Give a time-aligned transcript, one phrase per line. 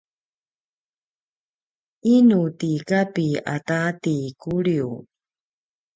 [2.13, 4.91] inu ti Kapi ata ti Kuliu?